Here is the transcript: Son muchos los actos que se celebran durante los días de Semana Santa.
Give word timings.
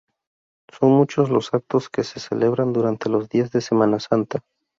Son 0.73 0.93
muchos 0.93 1.29
los 1.29 1.53
actos 1.53 1.87
que 1.87 2.03
se 2.03 2.19
celebran 2.19 2.73
durante 2.73 3.07
los 3.07 3.29
días 3.29 3.51
de 3.51 3.61
Semana 3.61 3.99
Santa. 3.99 4.41